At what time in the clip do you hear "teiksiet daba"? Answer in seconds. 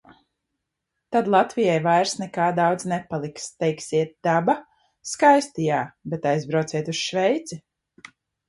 3.65-4.57